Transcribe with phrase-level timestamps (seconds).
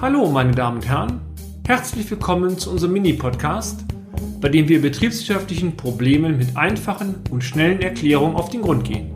[0.00, 1.20] Hallo, meine Damen und Herren.
[1.66, 3.84] Herzlich willkommen zu unserem Mini-Podcast,
[4.40, 9.14] bei dem wir betriebswirtschaftlichen Problemen mit einfachen und schnellen Erklärungen auf den Grund gehen.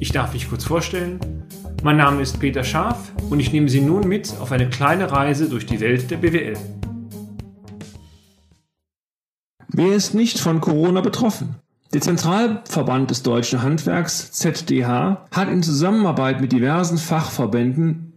[0.00, 1.20] Ich darf mich kurz vorstellen.
[1.82, 5.48] Mein Name ist Peter Scharf und ich nehme Sie nun mit auf eine kleine Reise
[5.48, 6.56] durch die Welt der BWL.
[9.68, 11.56] Wer ist nicht von Corona betroffen?
[11.92, 18.07] Der Zentralverband des deutschen Handwerks ZDH hat in Zusammenarbeit mit diversen Fachverbänden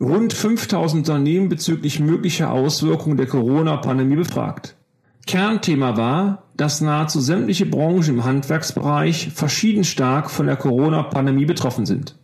[0.00, 4.76] rund 5000 Unternehmen bezüglich möglicher Auswirkungen der Corona-Pandemie befragt.
[5.26, 12.16] Kernthema war, dass nahezu sämtliche Branchen im Handwerksbereich verschieden stark von der Corona-Pandemie betroffen sind.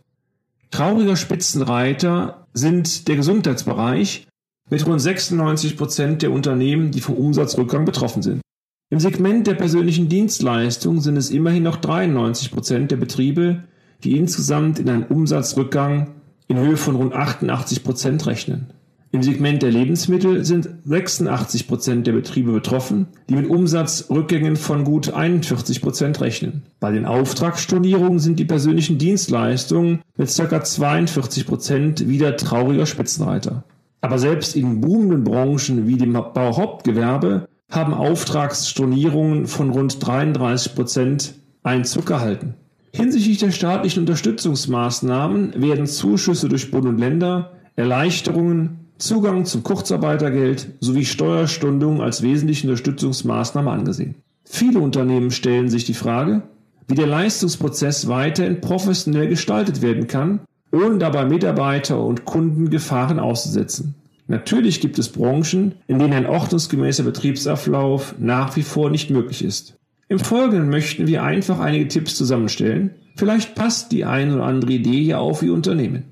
[0.71, 4.27] Trauriger Spitzenreiter sind der Gesundheitsbereich
[4.69, 8.41] mit rund 96 Prozent der Unternehmen, die vom Umsatzrückgang betroffen sind.
[8.89, 13.63] Im Segment der persönlichen Dienstleistung sind es immerhin noch 93 Prozent der Betriebe,
[14.03, 16.15] die insgesamt in einen Umsatzrückgang
[16.47, 18.67] in Höhe von rund 88 Prozent rechnen.
[19.13, 25.13] Im Segment der Lebensmittel sind 86 Prozent der Betriebe betroffen, die mit Umsatzrückgängen von gut
[25.13, 26.63] 41 Prozent rechnen.
[26.79, 30.63] Bei den Auftragsstornierungen sind die persönlichen Dienstleistungen mit ca.
[30.63, 33.63] 42 Prozent wieder trauriger Spitzenreiter.
[34.01, 42.07] Aber selbst in boomenden Branchen wie dem Bauhauptgewerbe haben Auftragsstornierungen von rund 33 Prozent Einzug
[42.07, 42.55] gehalten.
[42.95, 51.03] Hinsichtlich der staatlichen Unterstützungsmaßnahmen werden Zuschüsse durch Bund und Länder, Erleichterungen, Zugang zum Kurzarbeitergeld sowie
[51.03, 54.15] Steuerstundungen als wesentliche Unterstützungsmaßnahme angesehen.
[54.45, 56.43] Viele Unternehmen stellen sich die Frage,
[56.87, 63.95] wie der Leistungsprozess weiterhin professionell gestaltet werden kann, ohne dabei Mitarbeiter und Kunden Gefahren auszusetzen.
[64.27, 69.75] Natürlich gibt es Branchen, in denen ein ordnungsgemäßer Betriebsablauf nach wie vor nicht möglich ist.
[70.09, 72.91] Im Folgenden möchten wir einfach einige Tipps zusammenstellen.
[73.15, 76.05] Vielleicht passt die eine oder andere Idee ja auf Ihr Unternehmen.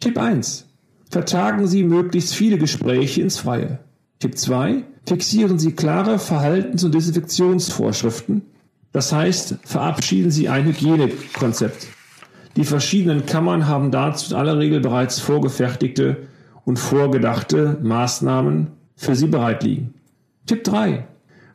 [0.00, 0.66] Tipp 1.
[1.10, 3.80] Vertagen Sie möglichst viele Gespräche ins Freie.
[4.18, 4.84] Tipp 2.
[5.06, 8.42] Fixieren Sie klare Verhaltens- und Desinfektionsvorschriften.
[8.92, 11.88] Das heißt, verabschieden Sie ein Hygienekonzept.
[12.56, 16.28] Die verschiedenen Kammern haben dazu in aller Regel bereits vorgefertigte
[16.64, 19.94] und vorgedachte Maßnahmen für Sie bereit liegen.
[20.46, 21.06] Tipp 3.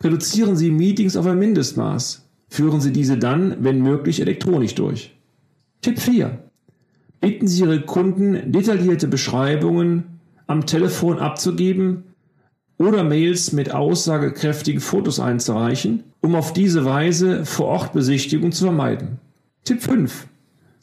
[0.01, 2.25] Reduzieren Sie Meetings auf ein Mindestmaß.
[2.49, 5.15] Führen Sie diese dann, wenn möglich, elektronisch durch.
[5.81, 6.39] Tipp 4.
[7.21, 12.05] Bitten Sie Ihre Kunden, detaillierte Beschreibungen am Telefon abzugeben
[12.77, 19.19] oder Mails mit aussagekräftigen Fotos einzureichen, um auf diese Weise vor Ort Besichtigung zu vermeiden.
[19.65, 20.27] Tipp 5.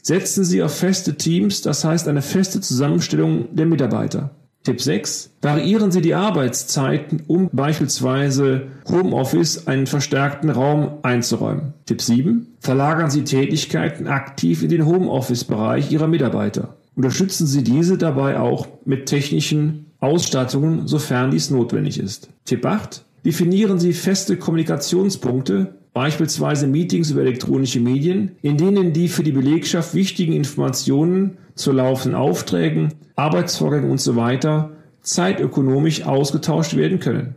[0.03, 4.31] Setzen Sie auf feste Teams, das heißt eine feste Zusammenstellung der Mitarbeiter.
[4.67, 5.31] Tipp 6.
[5.43, 11.75] Variieren Sie die Arbeitszeiten, um beispielsweise Homeoffice einen verstärkten Raum einzuräumen.
[11.87, 12.49] Tipp 7.
[12.59, 16.75] Verlagern Sie Tätigkeiten aktiv in den Homeoffice-Bereich Ihrer Mitarbeiter.
[16.97, 22.29] Unterstützen Sie diese dabei auch mit technischen Ausstattungen, sofern dies notwendig ist.
[22.45, 23.05] Tipp 8.
[23.25, 29.95] Definieren Sie feste Kommunikationspunkte beispielsweise Meetings über elektronische Medien, in denen die für die Belegschaft
[29.95, 34.39] wichtigen Informationen zu laufenden Aufträgen, Arbeitsvorgängen usw.
[34.43, 34.71] So
[35.01, 37.35] zeitökonomisch ausgetauscht werden können.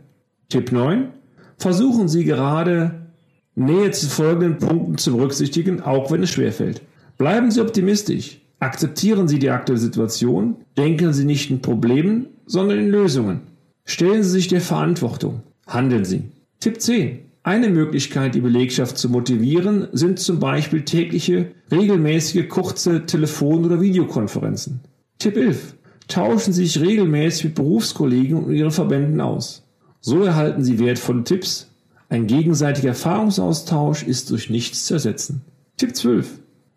[0.50, 1.08] Tipp 9.
[1.56, 3.06] Versuchen Sie gerade
[3.54, 6.82] Nähe zu folgenden Punkten zu berücksichtigen, auch wenn es schwerfällt.
[7.16, 8.42] Bleiben Sie optimistisch.
[8.58, 10.56] Akzeptieren Sie die aktuelle Situation.
[10.76, 13.40] Denken Sie nicht in Problemen, sondern in Lösungen.
[13.86, 15.44] Stellen Sie sich der Verantwortung.
[15.66, 16.24] Handeln Sie.
[16.60, 17.29] Tipp 10.
[17.50, 24.82] Eine Möglichkeit, die Belegschaft zu motivieren, sind zum Beispiel tägliche, regelmäßige kurze Telefon- oder Videokonferenzen.
[25.18, 25.74] Tipp 11.
[26.06, 29.66] Tauschen Sie sich regelmäßig mit Berufskollegen und Ihren Verbänden aus.
[30.00, 31.68] So erhalten Sie wertvolle Tipps.
[32.08, 35.42] Ein gegenseitiger Erfahrungsaustausch ist durch nichts zu ersetzen.
[35.76, 36.28] Tipp 12.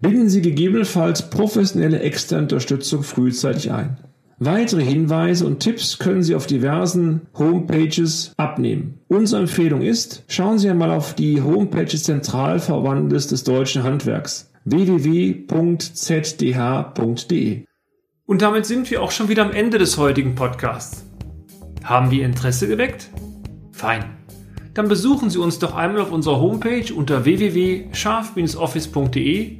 [0.01, 3.97] Binden Sie gegebenenfalls professionelle externe Unterstützung frühzeitig ein.
[4.45, 8.99] Weitere Hinweise und Tipps können Sie auf diversen Homepages abnehmen.
[9.07, 15.45] Unsere Empfehlung ist, schauen Sie einmal auf die Homepage des Zentralverbandes des deutschen Handwerks www.zdh.de.
[18.25, 21.06] Und damit sind wir auch schon wieder am Ende des heutigen Podcasts.
[21.85, 23.12] Haben wir Interesse geweckt?
[23.71, 24.03] Fein.
[24.73, 29.59] Dann besuchen Sie uns doch einmal auf unserer Homepage unter www.scharf-office.de